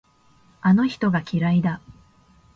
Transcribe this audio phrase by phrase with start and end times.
[0.63, 1.79] あの人が嫌いだ。